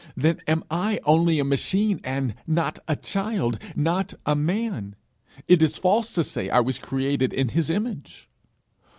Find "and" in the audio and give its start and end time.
2.03-2.33